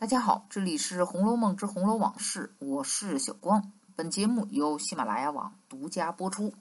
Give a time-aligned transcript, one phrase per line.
[0.00, 3.72] 大家好，这里是《红楼梦之红楼往事》，我是小光。
[3.96, 6.50] 本节目由喜马拉雅网独家播出。《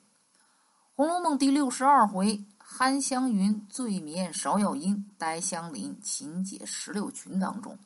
[0.96, 7.40] 红楼梦》第六十二回：憨香云醉眠芍药阴，呆香菱勤解石榴裙。
[7.40, 7.78] 当中，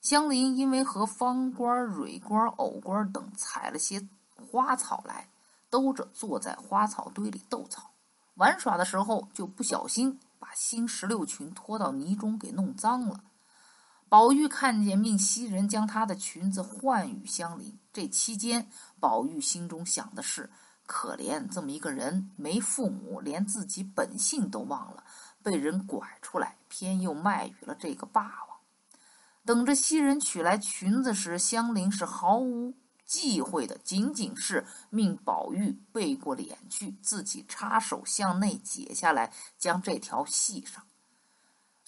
[0.00, 4.04] 香菱因为和方官、蕊官、藕官等采了些
[4.50, 5.28] 花草来，
[5.70, 7.92] 兜着坐在花草堆里斗草
[8.34, 13.20] 玩耍的时候，就不小心把新石榴裙拖到泥中，给弄脏了。
[14.08, 17.78] 宝玉看见，命袭人将她的裙子换与香菱。
[17.92, 20.48] 这期间，宝玉心中想的是：
[20.86, 25.04] 可怜这么一个人，没父母，连自己本性都忘了，
[25.42, 28.58] 被人拐出来，偏又卖与了这个霸王。
[29.44, 40.82] 等着袭人取来裙子时，香菱是毫无忌讳的，仅仅是命宝玉背过脸去，自己插手向内解下来，将这条系上。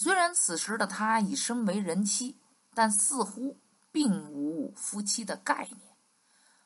[0.03, 2.41] 虽然此时的他已身为人妻，
[2.73, 3.59] 但似乎
[3.93, 5.95] 并无夫妻的概念。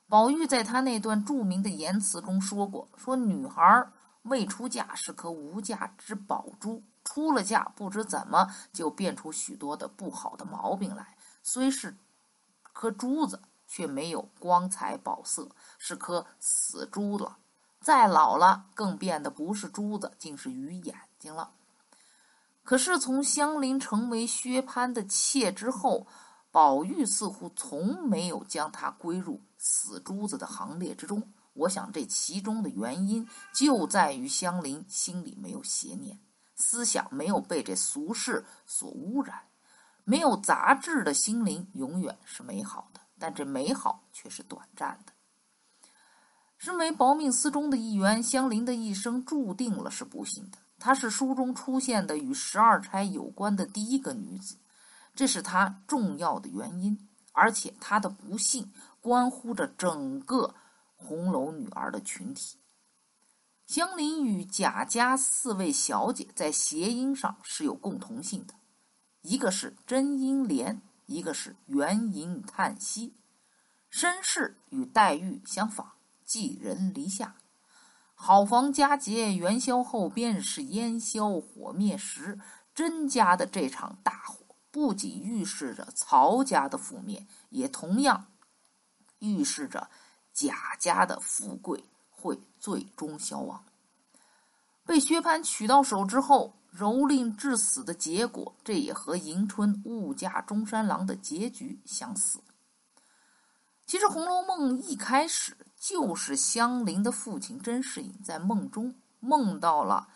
[0.06, 3.90] 宝玉在他那段著名的言辞中说过：“说女孩
[4.22, 11.16] 未出嫁是颗无价之宝珠，出了嫁不知怎么就变出许多的不好的毛病来。
[11.42, 11.96] 虽是
[12.72, 17.38] 颗珠子，却没有光彩宝色，是颗死珠了。
[17.80, 21.50] 再老了，更变得不是珠子，竟是鱼眼睛了。”
[22.64, 26.06] 可是从香菱成为薛蟠的妾之后，
[26.50, 31.30] 宝玉似乎从没有将她归入死珠子的行列之中。
[31.52, 36.18] 我想这其中的原因就在于香菱心里没有邪念，
[36.56, 39.42] 思想没有被这俗世所污染，
[40.02, 45.12] 没有杂质的心灵永远是美好的，但这美好却是短暂的。
[46.56, 50.58] 身为薄命司中的一员，香菱的一生注定了是不幸的。
[50.84, 54.58] 她是书中出现的与十二钗有关的第一个女子，
[55.14, 60.54] 这是她重要的原因，而且她的不幸关乎着整个
[60.94, 62.58] 红楼女儿的群体。
[63.64, 68.52] 香菱与贾家四位小姐在谐音上是有共同性的，
[69.22, 73.14] 一个是真英莲，一个是元音叹息，
[73.88, 75.92] 身世与黛玉相仿，
[76.26, 77.36] 寄人篱下。
[78.14, 82.38] 好房佳节元宵后，便是烟消火灭时。
[82.74, 88.26] 甄家的这场大火，不仅预示着曹家的覆灭，也同样
[89.18, 89.88] 预示着
[90.32, 93.64] 贾家的富贵会最终消亡。
[94.84, 102.40] 被薛蟠娶到手之后，蹂躏致死的结果，这也和迎春误嫁中山狼的结局相似。
[103.86, 105.56] 其实《红楼梦》一开始。
[105.86, 110.08] 就是香菱的父亲甄士隐在梦中梦到了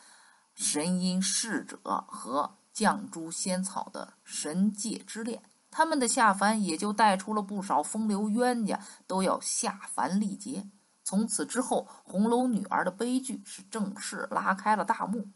[0.55, 10.67] 神瑛侍者和绛珠仙草的神界之恋，他们的下凡也就带出了不少风流冤家都要下凡历劫。
[11.05, 15.29] 从此之后，红楼女儿的悲剧是正式拉开了大幕。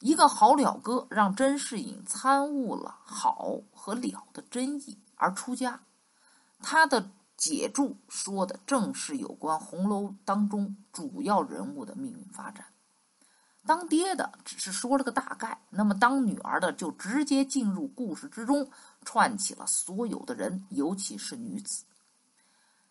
[0.00, 5.80] 一个好了哥让甄士隐参悟了好和了的真意而出家，
[6.60, 7.08] 他的。
[7.36, 12.64] 解注说的正是有关红楼当中主要人物的命运发展。
[13.66, 18.70] 当爹的只是说了个大概，那么当女儿的就直接进入故事之中，
[19.04, 21.84] 串起了所有的人，尤其是女子。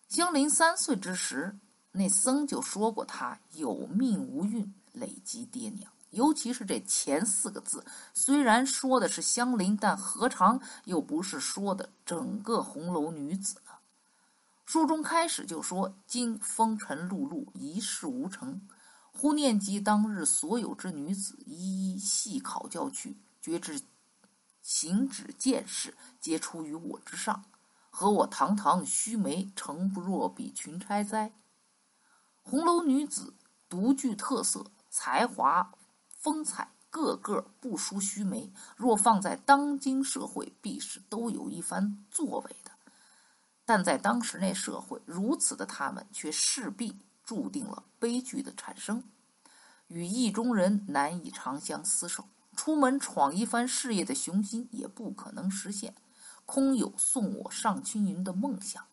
[0.08, 1.58] 香菱三岁之时，
[1.92, 5.90] 那僧就说过她有命无运，累积爹娘。
[6.10, 13.72] 尤其是这前四个字，虽然说的是香菱，但何尝又不是说的整个红楼女子呢？
[14.66, 18.60] 书中开始就说：“今风尘碌碌，一事无成，
[19.12, 23.80] 忽念及当日所有之女子，一一细考教去，觉知
[24.62, 27.44] 行止见识，皆出于我之上。
[27.90, 31.30] 和我堂堂须眉，诚不若比群钗哉？
[32.42, 33.34] 红楼女子
[33.68, 35.72] 独具特色，才华
[36.10, 38.52] 风采，个个不输须眉。
[38.76, 42.72] 若放在当今社会，必是都有一番作为的。”
[43.66, 49.02] 但在当时那社会，如此的他们却势必注定了悲剧的产生，
[49.88, 52.24] 与意中人难以长相厮守，
[52.54, 55.94] 出门闯一番事业的雄心也不可能实现，
[56.46, 58.86] 空有送我上青云的梦想。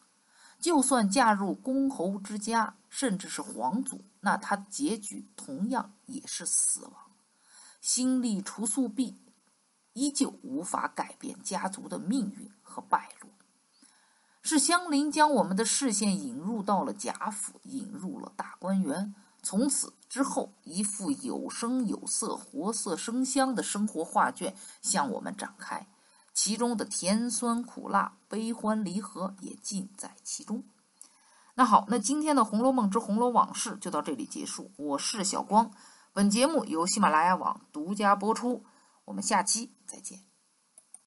[0.60, 6.94] 就算嫁入公侯之家，甚至是皇族，那他结局同样也是死亡。
[7.80, 9.18] 心力除宿弊，
[9.92, 13.13] 依旧无法改变家族的命运和败。
[14.44, 19.16] 是香菱将我们的视线引入到了贾府，引入了大观园。
[19.42, 25.88] 从此之后，一幅有声有色、活色生香的生活画卷向我们展开。
[26.34, 30.64] 其中的甜酸苦辣、悲欢离合也尽在其中。
[31.56, 34.72] 那好，那今天的《红楼梦之红楼往事》就到这里结束。
[34.76, 35.72] 我是小光，
[36.12, 38.66] 本节目由喜马拉雅网独家播出。
[39.06, 40.33] 我们下期再见。